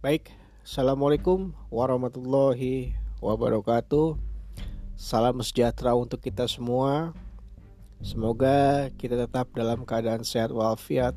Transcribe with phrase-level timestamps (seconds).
[0.00, 0.32] Baik,
[0.64, 4.16] Assalamualaikum warahmatullahi wabarakatuh.
[4.96, 7.12] Salam sejahtera untuk kita semua.
[8.00, 11.12] Semoga kita tetap dalam keadaan sehat walafiat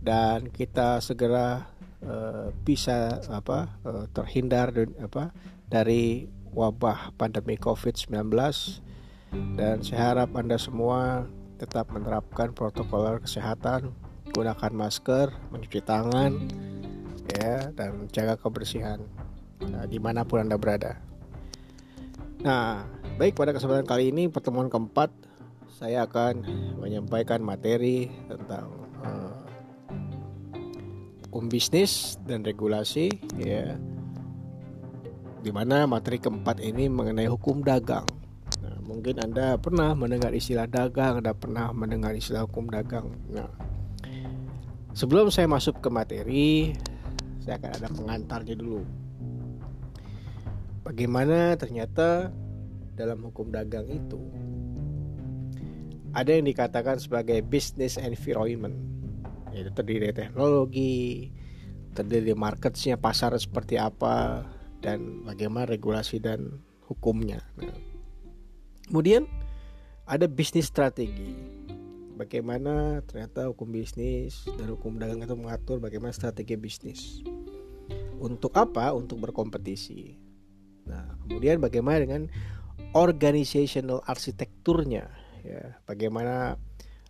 [0.00, 1.68] Dan kita segera
[2.00, 5.28] uh, bisa apa uh, terhindar dan, apa
[5.68, 8.24] dari wabah pandemi COVID-19
[9.60, 11.28] Dan saya harap Anda semua
[11.60, 13.92] tetap menerapkan protokol kesehatan
[14.32, 16.40] Gunakan masker, mencuci tangan,
[17.40, 19.00] ya dan jaga kebersihan
[19.64, 21.00] nah, di mana pun anda berada.
[22.40, 22.88] Nah,
[23.20, 25.12] baik pada kesempatan kali ini pertemuan keempat
[25.80, 26.44] saya akan
[26.80, 28.68] menyampaikan materi tentang
[29.04, 29.36] uh,
[31.28, 33.76] hukum bisnis dan regulasi ya.
[35.40, 38.04] Di mana materi keempat ini mengenai hukum dagang.
[38.60, 43.08] Nah, mungkin Anda pernah mendengar istilah dagang, Anda pernah mendengar istilah hukum dagang.
[43.32, 43.48] Nah,
[44.92, 46.76] sebelum saya masuk ke materi,
[47.40, 48.84] saya akan ada pengantarnya dulu.
[50.84, 52.32] Bagaimana ternyata
[52.96, 54.20] dalam hukum dagang itu
[56.10, 58.74] ada yang dikatakan sebagai business environment
[59.50, 61.30] yaitu terdiri dari teknologi,
[61.94, 64.46] terdiri dari marketnya pasar seperti apa
[64.82, 67.42] dan bagaimana regulasi dan hukumnya.
[67.58, 67.74] Nah,
[68.86, 69.26] kemudian
[70.06, 71.34] ada bisnis strategi
[72.20, 77.24] bagaimana ternyata hukum bisnis dan hukum dagang itu mengatur bagaimana strategi bisnis.
[78.20, 78.92] Untuk apa?
[78.92, 80.20] Untuk berkompetisi.
[80.84, 82.22] Nah, kemudian bagaimana dengan
[82.92, 85.08] organizational arsitekturnya
[85.40, 86.60] ya, bagaimana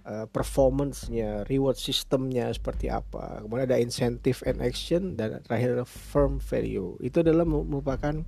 [0.06, 3.42] uh, performance-nya, reward sistemnya seperti apa.
[3.42, 6.94] Kemudian ada incentive and action dan terakhir firm value.
[7.02, 8.22] Itu adalah merupakan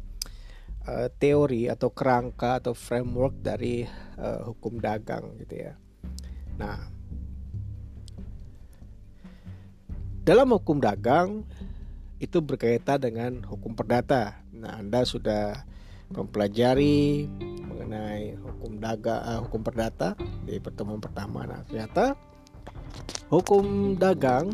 [0.91, 3.87] uh, teori atau kerangka atau framework dari
[4.19, 5.75] uh, hukum dagang gitu ya.
[6.61, 6.79] Nah,
[10.23, 11.43] dalam hukum dagang
[12.23, 14.39] itu berkaitan dengan hukum perdata.
[14.55, 15.67] Nah, Anda sudah
[16.15, 17.27] mempelajari
[17.67, 20.15] mengenai hukum dagang, uh, hukum perdata
[20.47, 21.43] di pertemuan pertama.
[21.43, 22.15] Nah, ternyata
[23.27, 24.53] hukum dagang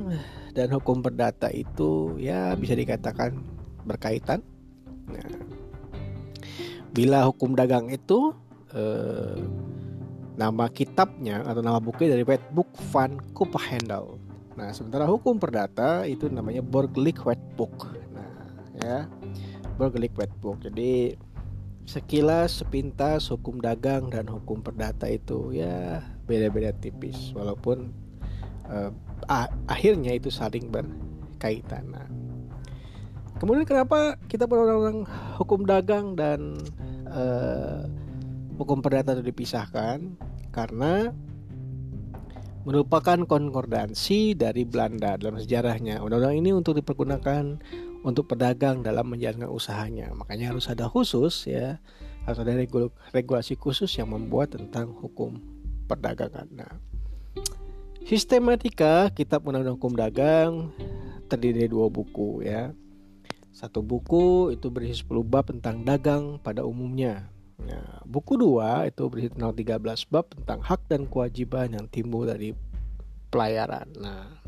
[0.57, 3.37] dan hukum perdata itu ya bisa dikatakan
[3.85, 4.41] berkaitan.
[5.13, 5.29] Nah,
[6.97, 8.33] bila hukum dagang itu
[8.73, 9.37] uh,
[10.39, 14.23] Nama kitabnya atau nama bukunya dari White Book van Kuppenhandel.
[14.55, 17.91] Nah, sementara hukum perdata itu namanya Borglik White Book.
[18.15, 18.31] Nah,
[18.79, 18.99] ya.
[19.75, 20.63] Borglik White Book.
[20.63, 21.19] Jadi
[21.89, 27.89] sekilas sepintas hukum dagang dan hukum perdata itu ya beda-beda tipis walaupun
[28.69, 28.93] uh,
[29.67, 31.89] akhirnya itu saling berkaitan.
[31.89, 32.07] Nah,
[33.41, 35.09] kemudian kenapa kita undang
[35.41, 36.61] hukum dagang dan
[37.09, 37.89] uh,
[38.59, 40.19] hukum perdata itu dipisahkan?
[40.59, 41.15] karena
[42.67, 46.05] merupakan konkordansi dari Belanda dalam sejarahnya.
[46.05, 47.63] Undang-undang ini untuk dipergunakan
[48.05, 50.13] untuk pedagang dalam menjalankan usahanya.
[50.13, 51.81] Makanya harus ada khusus ya,
[52.29, 52.53] harus ada
[53.15, 55.41] regulasi khusus yang membuat tentang hukum
[55.89, 56.51] perdagangan.
[56.53, 56.77] Nah,
[58.05, 60.53] sistematika kitab undang-undang hukum dagang
[61.31, 62.75] terdiri dari dua buku ya.
[63.49, 67.27] Satu buku itu berisi 10 bab tentang dagang pada umumnya
[67.59, 72.55] Nah, buku 2 itu berisi tentang 13 bab tentang hak dan kewajiban yang timbul dari
[73.35, 73.91] pelayaran.
[73.99, 74.39] Nah,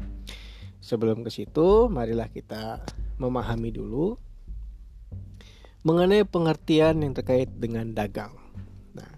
[0.78, 2.78] sebelum ke situ, marilah kita
[3.18, 4.14] memahami dulu
[5.82, 8.36] mengenai pengertian yang terkait dengan dagang.
[8.94, 9.10] Nah,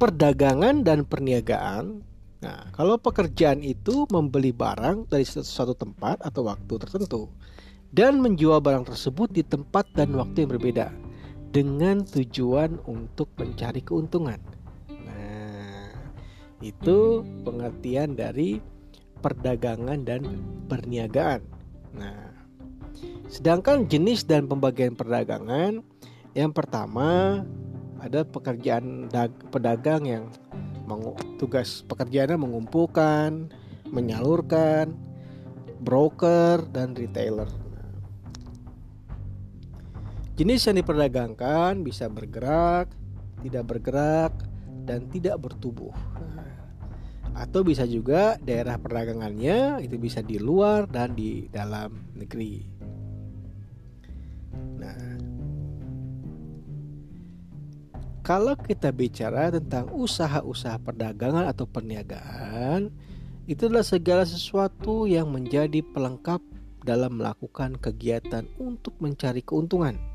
[0.00, 2.02] perdagangan dan perniagaan.
[2.40, 7.28] Nah, kalau pekerjaan itu membeli barang dari suatu tempat atau waktu tertentu
[7.92, 10.88] dan menjual barang tersebut di tempat dan waktu yang berbeda
[11.50, 14.38] dengan tujuan untuk mencari keuntungan.
[14.86, 15.90] Nah,
[16.62, 18.62] itu pengertian dari
[19.18, 20.22] perdagangan dan
[20.70, 21.42] perniagaan.
[21.98, 22.30] Nah,
[23.26, 25.82] sedangkan jenis dan pembagian perdagangan
[26.38, 27.42] yang pertama
[27.98, 29.10] ada pekerjaan
[29.50, 30.24] pedagang yang
[31.38, 33.50] tugas pekerjaannya mengumpulkan,
[33.90, 34.94] menyalurkan,
[35.82, 37.46] broker dan retailer.
[40.40, 42.88] Jenis yang diperdagangkan bisa bergerak,
[43.44, 44.32] tidak bergerak,
[44.88, 45.92] dan tidak bertubuh.
[47.36, 52.56] Atau bisa juga daerah perdagangannya itu bisa di luar dan di dalam negeri.
[54.80, 55.20] Nah,
[58.24, 62.88] kalau kita bicara tentang usaha-usaha perdagangan atau perniagaan,
[63.44, 66.40] itu adalah segala sesuatu yang menjadi pelengkap
[66.80, 70.09] dalam melakukan kegiatan untuk mencari keuntungan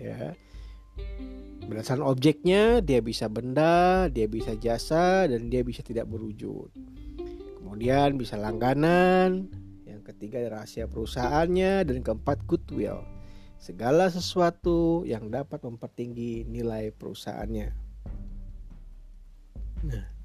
[0.00, 0.34] ya.
[1.68, 6.72] Berdasarkan objeknya dia bisa benda dia bisa jasa dan dia bisa tidak berwujud.
[7.60, 9.46] Kemudian bisa langganan
[9.86, 13.04] yang ketiga rahasia perusahaannya dan keempat goodwill.
[13.60, 17.68] Segala sesuatu yang dapat mempertinggi nilai perusahaannya.
[19.84, 20.20] Nah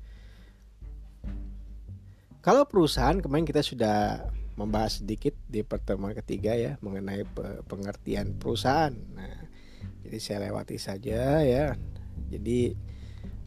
[2.46, 4.22] kalau perusahaan kemarin kita sudah
[4.54, 7.26] membahas sedikit di pertemuan ketiga ya mengenai
[7.66, 8.94] pengertian perusahaan.
[8.94, 9.50] Nah,
[10.06, 11.74] jadi saya lewati saja ya.
[12.30, 12.78] Jadi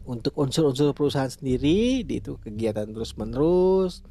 [0.03, 4.03] untuk unsur-unsur perusahaan sendiri itu kegiatan terus-menerus,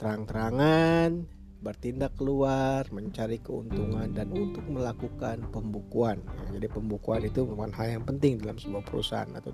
[0.00, 1.28] terang-terangan,
[1.64, 6.20] bertindak keluar, mencari keuntungan dan untuk melakukan pembukuan.
[6.20, 9.52] Ya, jadi pembukuan itu merupakan hal yang penting dalam sebuah perusahaan atau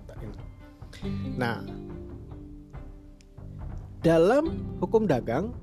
[1.38, 1.62] Nah,
[4.02, 5.54] dalam hukum dagang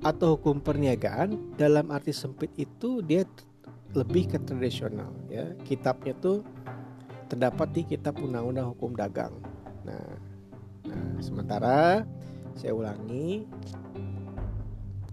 [0.00, 3.26] atau hukum perniagaan dalam arti sempit itu dia
[3.96, 6.44] lebih ke tradisional ya kitabnya tuh
[7.28, 9.32] terdapat di kitab undang-undang hukum dagang
[9.84, 10.16] nah,
[10.84, 12.04] nah sementara
[12.58, 13.48] saya ulangi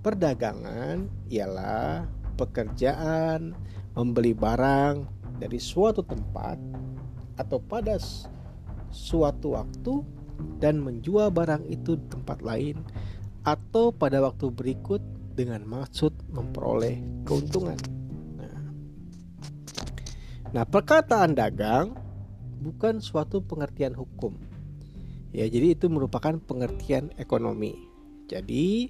[0.04, 2.06] perdagangan ialah
[2.36, 3.56] pekerjaan
[3.96, 5.08] membeli barang
[5.40, 6.60] dari suatu tempat
[7.40, 8.00] atau pada
[8.92, 10.04] suatu waktu
[10.60, 12.80] dan menjual barang itu di tempat lain
[13.48, 15.00] atau pada waktu berikut
[15.36, 17.95] dengan maksud memperoleh keuntungan.
[20.56, 22.00] Nah, perkataan dagang
[22.64, 24.40] bukan suatu pengertian hukum.
[25.36, 27.76] Ya, jadi itu merupakan pengertian ekonomi.
[28.32, 28.88] Jadi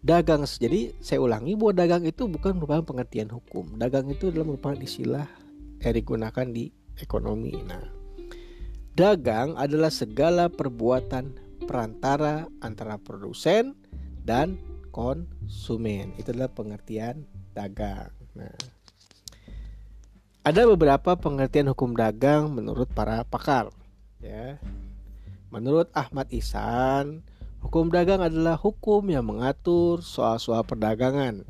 [0.00, 3.76] dagang jadi saya ulangi bahwa dagang itu bukan merupakan pengertian hukum.
[3.76, 5.28] Dagang itu adalah merupakan istilah
[5.84, 7.60] yang digunakan di ekonomi.
[7.60, 7.84] Nah,
[8.96, 11.36] dagang adalah segala perbuatan
[11.68, 13.76] perantara antara produsen
[14.24, 14.56] dan
[14.96, 16.16] konsumen.
[16.16, 18.16] Itu adalah pengertian dagang.
[18.32, 18.56] Nah,
[20.42, 23.70] ada beberapa pengertian hukum dagang menurut para pakar.
[24.18, 24.58] Ya,
[25.54, 27.22] menurut Ahmad Ihsan,
[27.62, 31.46] hukum dagang adalah hukum yang mengatur soal-soal perdagangan,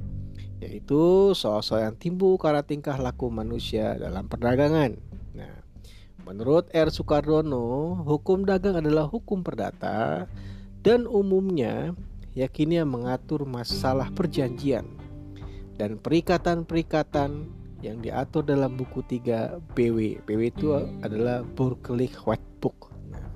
[0.61, 5.01] yaitu soal-soal yang timbul karena tingkah laku manusia dalam perdagangan.
[5.33, 5.57] Nah,
[6.29, 6.93] menurut R.
[6.93, 10.29] Sukardono, hukum dagang adalah hukum perdata
[10.85, 11.97] dan umumnya
[12.37, 14.85] yakini yang mengatur masalah perjanjian
[15.81, 20.23] dan perikatan-perikatan yang diatur dalam buku 3 BW.
[20.23, 22.95] BW itu adalah Burklich White Book.
[23.11, 23.27] Nah,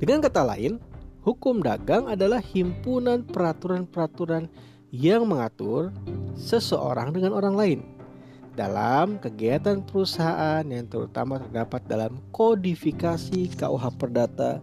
[0.00, 0.80] dengan kata lain,
[1.20, 4.48] hukum dagang adalah himpunan peraturan-peraturan
[4.88, 5.92] yang mengatur
[6.34, 7.80] seseorang dengan orang lain
[8.54, 14.62] dalam kegiatan perusahaan yang terutama terdapat dalam kodifikasi KUH Perdata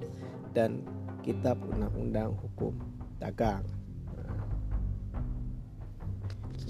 [0.55, 0.79] dan
[1.21, 2.73] Kitab Undang-Undang Hukum
[3.19, 3.80] Dagang.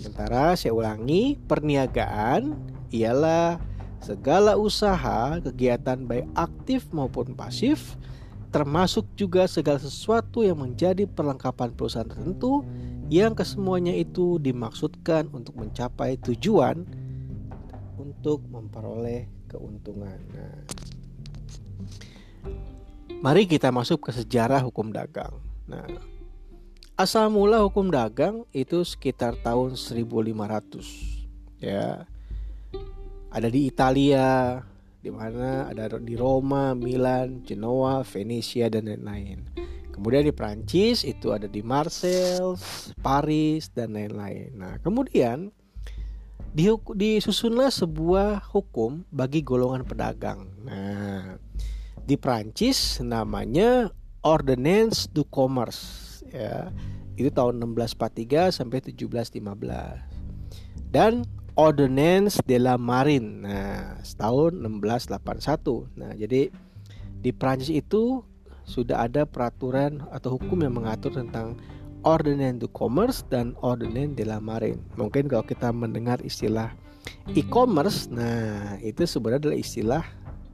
[0.01, 2.57] Sementara saya ulangi, perniagaan
[2.89, 3.61] ialah
[4.01, 7.93] segala usaha, kegiatan baik aktif maupun pasif,
[8.49, 12.65] termasuk juga segala sesuatu yang menjadi perlengkapan perusahaan tertentu
[13.13, 16.81] yang kesemuanya itu dimaksudkan untuk mencapai tujuan
[18.01, 20.17] untuk memperoleh keuntungan.
[20.33, 20.57] Nah,
[23.21, 25.37] Mari kita masuk ke sejarah hukum dagang.
[25.69, 25.85] Nah,
[27.01, 32.05] asal mula hukum dagang itu sekitar tahun 1500 ya.
[33.33, 34.61] Ada di Italia,
[35.01, 39.41] di mana ada di Roma, Milan, Genoa, Venesia dan lain-lain.
[39.89, 42.53] Kemudian di Prancis itu ada di Marseille,
[43.01, 44.53] Paris dan lain-lain.
[44.53, 45.49] Nah, kemudian
[46.93, 50.45] disusunlah sebuah hukum bagi golongan pedagang.
[50.61, 51.33] Nah,
[52.05, 53.89] di Prancis namanya
[54.21, 56.71] Ordonnance du Commerce ya.
[57.19, 60.91] Itu tahun 1643 sampai 1715.
[60.91, 61.23] Dan
[61.59, 63.43] Ordonnance de la Marine.
[63.43, 65.91] Nah, setahun 1681.
[65.99, 66.47] Nah, jadi
[67.21, 68.23] di Prancis itu
[68.63, 71.59] sudah ada peraturan atau hukum yang mengatur tentang
[72.01, 74.79] Ordonnance du Commerce dan Ordonnance de la Marine.
[74.95, 76.71] Mungkin kalau kita mendengar istilah
[77.35, 80.03] e-commerce, nah itu sebenarnya adalah istilah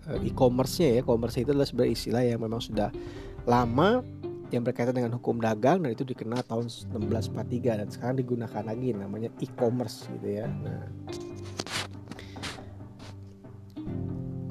[0.08, 0.96] Eh, e-commerce-nya ya.
[1.04, 2.96] E-commerce itu adalah sebenarnya istilah yang memang sudah
[3.44, 4.00] lama
[4.52, 9.30] yang berkaitan dengan hukum dagang dan itu dikenal tahun 1643 dan sekarang digunakan lagi namanya
[9.44, 10.48] e-commerce gitu ya.
[10.48, 10.88] Nah,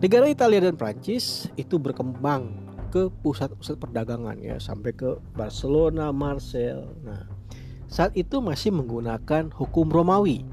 [0.05, 6.85] negara Italia dan Prancis itu berkembang ke pusat-pusat perdagangan ya sampai ke Barcelona, Marseille.
[7.01, 7.25] Nah,
[7.89, 10.45] saat itu masih menggunakan hukum Romawi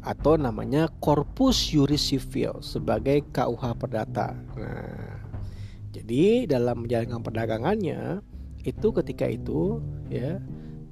[0.00, 4.32] atau namanya Corpus Juris Civil sebagai KUH perdata.
[4.56, 5.20] Nah,
[5.92, 8.24] jadi dalam menjalankan perdagangannya
[8.64, 9.80] itu ketika itu
[10.12, 10.40] ya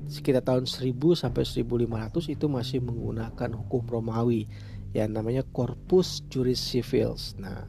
[0.08, 4.48] sekitar tahun 1000 sampai 1500 itu masih menggunakan hukum Romawi
[4.96, 7.36] yang namanya Corpus Juris Civilis.
[7.36, 7.68] Nah,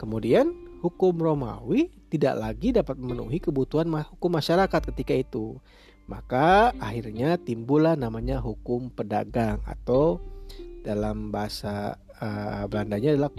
[0.00, 5.60] kemudian hukum Romawi tidak lagi dapat memenuhi kebutuhan hukum masyarakat ketika itu.
[6.08, 10.18] Maka akhirnya timbullah namanya hukum pedagang atau
[10.80, 13.32] dalam bahasa uh, Belandanya adalah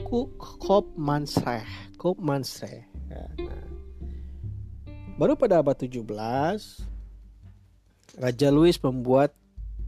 [0.62, 1.98] Koopmansrecht.
[1.98, 2.86] Koopmansrecht.
[3.12, 3.81] Ya, nah.
[5.22, 6.02] Baru pada abad 17
[8.18, 9.38] Raja Louis membuat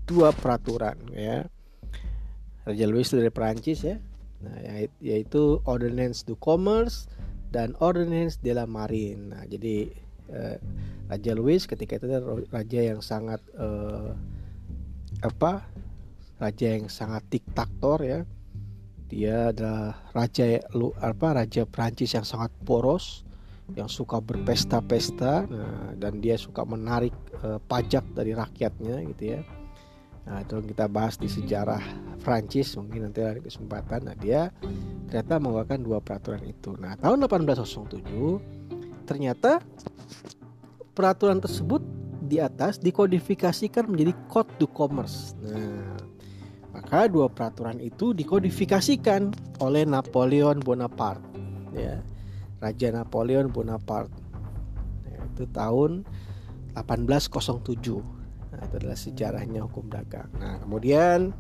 [0.06, 1.50] dua peraturan ya.
[2.70, 3.98] Raja Louis dari Perancis ya.
[4.46, 7.10] Nah, yaitu Ordonnance du Commerce
[7.50, 9.34] dan Ordonnance de la Marine.
[9.34, 9.90] Nah, jadi
[10.30, 10.62] eh,
[11.10, 12.14] Raja Louis ketika itu
[12.54, 14.14] raja yang sangat eh,
[15.26, 15.66] apa?
[16.38, 18.22] Raja yang sangat diktator ya.
[19.10, 20.62] Dia adalah raja
[21.02, 21.28] apa?
[21.42, 23.26] Raja Prancis yang sangat poros,
[23.72, 29.42] yang suka berpesta-pesta, nah, dan dia suka menarik eh, pajak dari rakyatnya gitu ya
[30.24, 31.84] Nah, itu kita bahas di sejarah
[32.24, 34.08] Prancis mungkin nanti ada kesempatan.
[34.08, 34.56] Nah, dia
[35.12, 36.80] ternyata mengeluarkan dua peraturan itu.
[36.80, 39.60] Nah, tahun 1807 ternyata
[40.96, 41.84] peraturan tersebut
[42.24, 45.36] di atas dikodifikasikan menjadi Code du Commerce.
[45.44, 46.00] Nah,
[46.72, 51.28] maka dua peraturan itu dikodifikasikan oleh Napoleon Bonaparte,
[51.76, 52.00] ya,
[52.64, 54.16] Raja Napoleon Bonaparte.
[55.12, 56.08] Ya, itu tahun
[56.80, 58.00] 1807.
[58.56, 60.32] Nah, itu adalah sejarahnya hukum dagang.
[60.40, 61.36] Nah, kemudian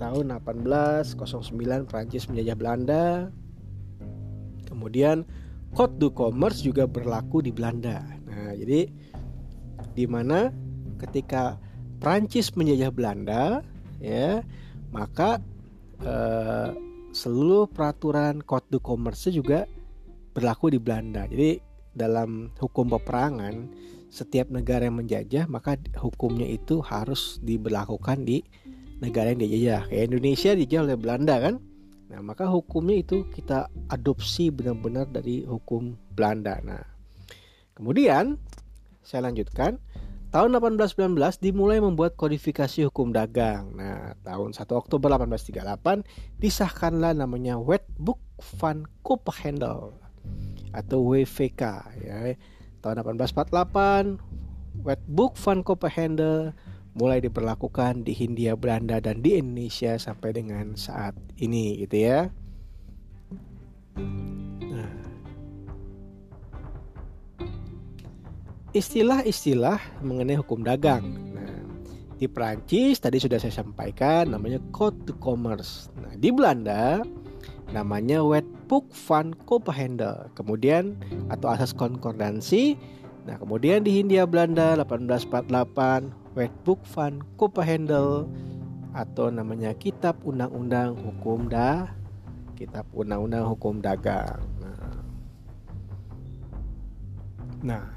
[0.00, 3.04] tahun 1809 Prancis menjajah Belanda.
[4.64, 5.28] Kemudian
[5.76, 8.00] Code du Commerce juga berlaku di Belanda.
[8.24, 8.88] Nah, jadi
[9.94, 10.50] di mana
[10.98, 11.58] ketika
[12.00, 13.60] Prancis menjajah Belanda,
[13.98, 14.42] ya,
[14.90, 15.42] maka
[16.02, 16.70] eh,
[17.14, 19.70] seluruh peraturan Code du Commerce juga
[20.34, 21.24] berlaku di Belanda.
[21.30, 21.62] Jadi
[21.94, 23.70] dalam hukum peperangan
[24.10, 28.42] setiap negara yang menjajah maka hukumnya itu harus diberlakukan di
[28.98, 29.86] negara yang dijajah.
[29.86, 31.54] Kayak Indonesia dijajah oleh Belanda kan?
[32.10, 36.58] Nah maka hukumnya itu kita adopsi benar-benar dari hukum Belanda.
[36.66, 36.82] Nah
[37.78, 38.38] kemudian
[39.06, 39.78] saya lanjutkan
[40.34, 48.18] tahun 1819 dimulai membuat kodifikasi hukum dagang nah tahun 1 Oktober 1838 disahkanlah namanya Wetboek
[48.58, 49.94] van Koophandel
[50.74, 51.62] atau WVK
[52.02, 52.34] ya
[52.82, 54.34] tahun 1848
[54.82, 56.50] Wetboek van Copenhagen
[56.98, 62.30] mulai diberlakukan di Hindia Belanda dan di Indonesia sampai dengan saat ini gitu ya.
[64.62, 65.13] Nah.
[68.74, 71.06] Istilah-istilah mengenai hukum dagang.
[71.30, 71.62] Nah,
[72.18, 75.94] di Prancis tadi sudah saya sampaikan namanya Code de Commerce.
[75.94, 77.06] Nah, di Belanda
[77.70, 80.26] namanya Wetboek van Copenhagen.
[80.34, 80.98] Kemudian
[81.30, 82.74] atau asas konkordansi.
[83.30, 88.26] Nah, kemudian di Hindia Belanda 1848 Wetboek van Copenhagen
[88.90, 91.94] atau namanya Kitab Undang-Undang Hukum Da
[92.58, 94.42] Kitab Undang-Undang Hukum Dagang.
[94.58, 94.98] Nah,
[97.62, 97.93] nah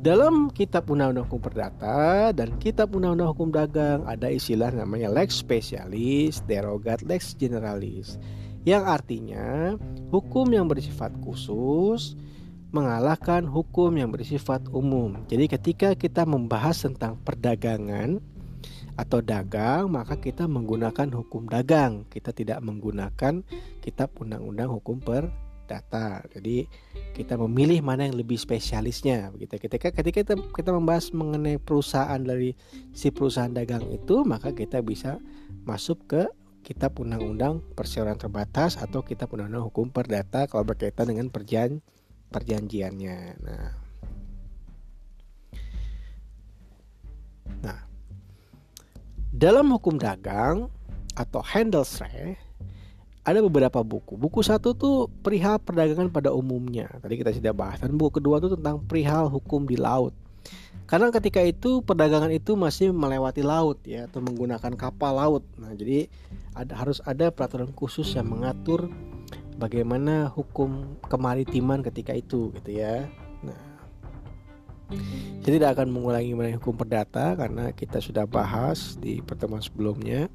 [0.00, 6.40] dalam Kitab Undang-Undang Hukum Perdata dan Kitab Undang-Undang Hukum Dagang ada istilah namanya lex specialis,
[6.48, 8.16] derogat lex generalis
[8.64, 9.76] yang artinya
[10.12, 12.16] hukum yang bersifat khusus
[12.72, 15.20] mengalahkan hukum yang bersifat umum.
[15.28, 18.20] Jadi ketika kita membahas tentang perdagangan
[18.94, 22.06] atau dagang, maka kita menggunakan hukum dagang.
[22.12, 23.42] Kita tidak menggunakan
[23.80, 25.00] kitab undang-undang hukum
[25.70, 26.26] perdata.
[26.34, 26.66] Jadi
[27.14, 29.30] kita memilih mana yang lebih spesialisnya.
[29.30, 29.70] Begitu.
[29.70, 32.58] Ketika ketika kita kita membahas mengenai perusahaan dari
[32.90, 35.22] si perusahaan dagang itu, maka kita bisa
[35.62, 36.22] masuk ke
[36.66, 41.78] kitab undang-undang perseroan terbatas atau kitab undang-undang hukum perdata kalau berkaitan dengan perjan
[42.34, 43.16] perjanjiannya.
[43.46, 43.70] Nah,
[47.62, 47.80] nah
[49.30, 50.66] dalam hukum dagang
[51.14, 52.49] atau Handelsrecht
[53.20, 54.16] ada beberapa buku.
[54.16, 56.88] Buku satu tuh perihal perdagangan pada umumnya.
[57.04, 57.78] Tadi kita sudah bahas.
[57.80, 60.16] Dan buku kedua tuh tentang perihal hukum di laut.
[60.90, 65.44] Karena ketika itu perdagangan itu masih melewati laut ya atau menggunakan kapal laut.
[65.54, 66.10] Nah, jadi
[66.50, 68.90] ada harus ada peraturan khusus yang mengatur
[69.54, 73.06] bagaimana hukum kemaritiman ketika itu gitu ya.
[73.46, 73.62] Nah,
[75.46, 80.26] saya tidak akan mengulangi mengenai hukum perdata karena kita sudah bahas di pertemuan sebelumnya.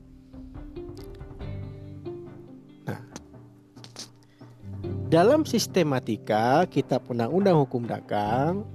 [5.15, 8.67] Dalam sistematika kitab undang-undang hukum dagang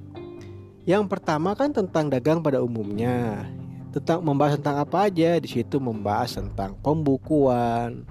[0.88, 3.44] yang pertama kan tentang dagang pada umumnya.
[3.92, 8.08] Tentang membahas tentang apa aja di situ membahas tentang pembukuan,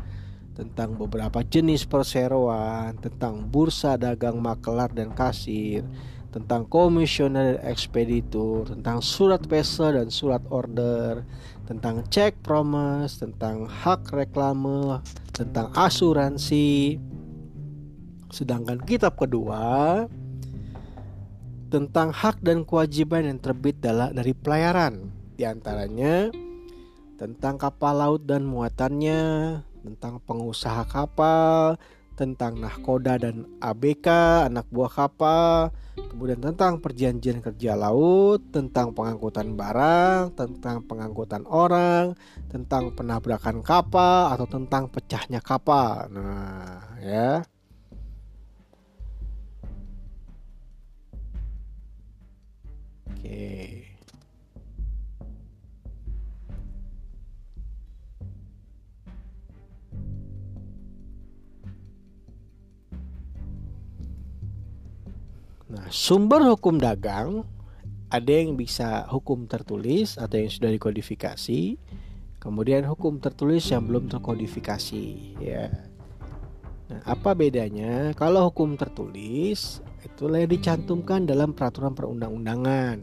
[0.53, 5.81] tentang beberapa jenis perseroan, tentang bursa dagang makelar dan kasir,
[6.29, 11.25] tentang komisioner ekspeditur, tentang surat pesa dan surat order,
[11.65, 15.01] tentang cek promise, tentang hak reklame,
[15.33, 17.08] tentang asuransi.
[18.29, 20.05] Sedangkan kitab kedua
[21.69, 26.33] tentang hak dan kewajiban yang terbit dari pelayaran, di antaranya
[27.21, 29.21] tentang kapal laut dan muatannya,
[29.85, 31.77] tentang pengusaha kapal,
[32.17, 34.07] tentang nahkoda dan ABK
[34.49, 42.17] anak buah kapal, kemudian tentang perjanjian kerja laut, tentang pengangkutan barang, tentang pengangkutan orang,
[42.49, 46.09] tentang penabrakan kapal atau tentang pecahnya kapal.
[46.09, 47.45] Nah, ya.
[53.19, 53.83] Oke.
[65.69, 67.43] Nah, sumber hukum dagang
[68.09, 71.77] ada yang bisa hukum tertulis atau yang sudah dikodifikasi,
[72.41, 75.69] kemudian hukum tertulis yang belum terkodifikasi, ya.
[76.89, 78.17] Nah, apa bedanya?
[78.17, 82.97] Kalau hukum tertulis itulah yang dicantumkan dalam peraturan perundang-undangan.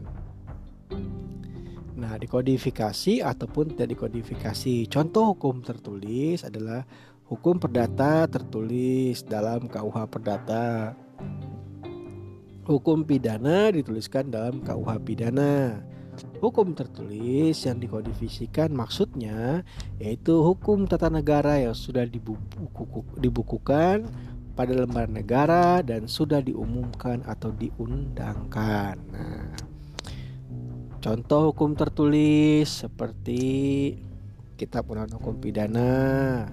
[1.97, 4.85] Nah, dikodifikasi ataupun tidak dikodifikasi.
[4.85, 6.85] Contoh hukum tertulis adalah
[7.25, 10.93] hukum perdata tertulis dalam KUH Perdata
[12.67, 15.79] Hukum pidana dituliskan dalam KUH pidana.
[16.43, 19.63] Hukum tertulis yang dikodifisikan maksudnya
[20.03, 24.11] yaitu hukum tata negara yang sudah dibuku, dibukukan
[24.57, 28.97] pada lembaran negara dan sudah diumumkan atau diundangkan.
[29.13, 29.53] Nah,
[30.97, 33.41] contoh hukum tertulis seperti
[34.57, 36.49] Kitab Undang Hukum Pidana,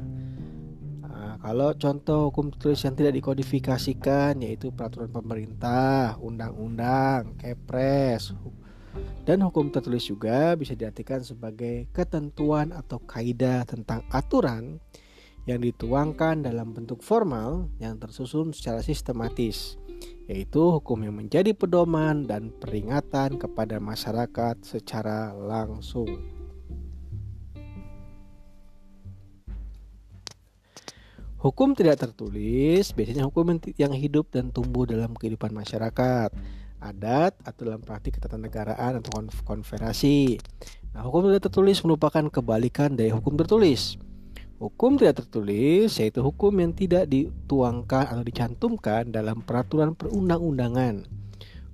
[1.45, 8.33] kalau contoh hukum tertulis yang tidak dikodifikasikan yaitu peraturan pemerintah, undang-undang, kepres,
[9.29, 14.81] dan hukum tertulis juga bisa diartikan sebagai ketentuan atau kaidah tentang aturan
[15.45, 19.77] yang dituangkan dalam bentuk formal yang tersusun secara sistematis,
[20.25, 26.09] yaitu hukum yang menjadi pedoman dan peringatan kepada masyarakat secara langsung.
[31.45, 36.33] Hukum tidak tertulis biasanya hukum yang hidup dan tumbuh dalam kehidupan masyarakat,
[36.81, 40.41] adat atau dalam praktik ketatanegaraan atau konferasi.
[40.97, 44.01] Nah, hukum tidak tertulis merupakan kebalikan dari hukum tertulis.
[44.63, 51.03] Hukum tidak tertulis yaitu hukum yang tidak dituangkan atau dicantumkan dalam peraturan perundang-undangan.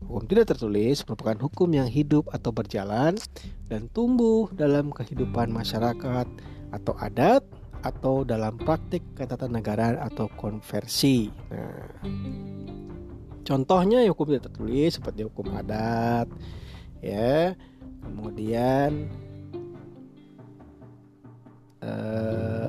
[0.00, 3.20] Hukum tidak tertulis merupakan hukum yang hidup atau berjalan
[3.68, 6.26] dan tumbuh dalam kehidupan masyarakat
[6.72, 7.44] atau adat
[7.84, 11.28] atau dalam praktik ketatanegaraan atau konversi.
[11.52, 11.84] Nah,
[13.44, 16.28] contohnya hukum tidak tertulis seperti hukum adat,
[17.04, 17.56] ya,
[18.04, 19.08] kemudian
[21.80, 22.68] eh,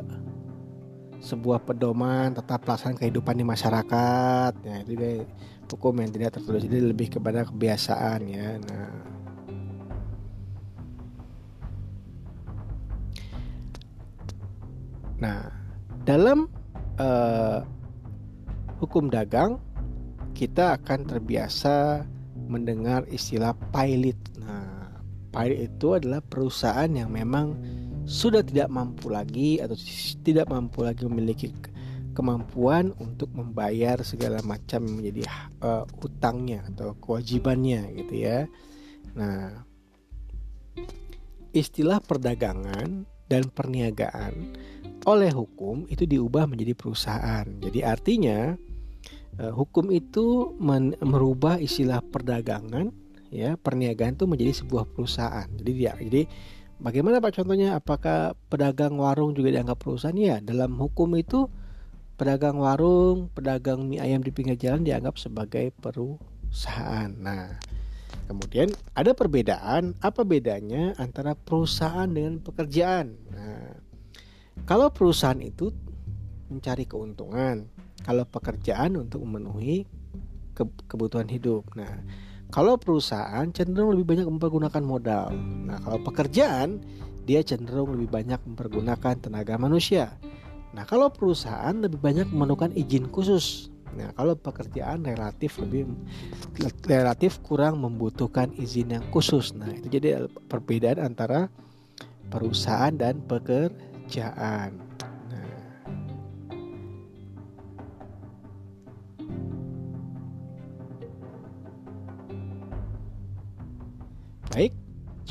[1.21, 4.51] sebuah pedoman tetap pelaksanaan kehidupan di masyarakat.
[4.65, 5.13] Ya, itu dia
[5.71, 8.59] hukum yang tidak tertulis jadi lebih kepada kebiasaan ya.
[8.59, 9.11] Nah,
[15.21, 15.53] Nah,
[16.01, 16.49] dalam
[16.97, 17.61] uh,
[18.81, 19.61] hukum dagang
[20.33, 22.01] kita akan terbiasa
[22.49, 24.17] mendengar istilah pilot.
[24.41, 24.97] Nah,
[25.29, 27.53] pilot itu adalah perusahaan yang memang
[28.11, 29.79] sudah tidak mampu lagi atau
[30.27, 31.55] tidak mampu lagi memiliki
[32.11, 35.23] kemampuan untuk membayar segala macam menjadi
[35.63, 38.51] uh, utangnya atau kewajibannya gitu ya.
[39.15, 39.63] Nah,
[41.55, 44.59] istilah perdagangan dan perniagaan
[45.07, 47.47] oleh hukum itu diubah menjadi perusahaan.
[47.47, 48.53] Jadi artinya
[49.39, 50.53] eh, hukum itu
[51.01, 52.91] merubah istilah perdagangan
[53.31, 55.47] ya perniagaan itu menjadi sebuah perusahaan.
[55.57, 56.21] Jadi dia jadi
[56.81, 60.17] bagaimana Pak contohnya apakah pedagang warung juga dianggap perusahaan?
[60.17, 61.47] Ya, dalam hukum itu
[62.17, 67.09] pedagang warung, pedagang mie ayam di pinggir jalan dianggap sebagai perusahaan.
[67.13, 67.57] Nah,
[68.25, 73.13] kemudian ada perbedaan apa bedanya antara perusahaan dengan pekerjaan?
[73.29, 73.77] Nah,
[74.65, 75.73] kalau perusahaan itu
[76.51, 77.69] mencari keuntungan,
[78.01, 79.85] kalau pekerjaan untuk memenuhi
[80.89, 81.63] kebutuhan hidup.
[81.73, 82.03] Nah,
[82.51, 85.31] kalau perusahaan cenderung lebih banyak mempergunakan modal.
[85.65, 86.83] Nah, kalau pekerjaan
[87.23, 90.11] dia cenderung lebih banyak mempergunakan tenaga manusia.
[90.75, 93.71] Nah, kalau perusahaan lebih banyak memerlukan izin khusus.
[93.95, 95.87] Nah, kalau pekerjaan relatif lebih
[96.87, 99.55] relatif kurang membutuhkan izin yang khusus.
[99.55, 101.47] Nah, itu jadi perbedaan antara
[102.31, 104.75] perusahaan dan pekerjaan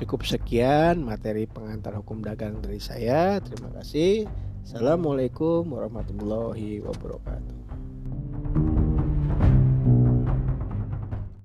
[0.01, 3.37] cukup sekian materi pengantar hukum dagang dari saya.
[3.45, 4.25] Terima kasih.
[4.65, 7.60] Assalamualaikum warahmatullahi wabarakatuh.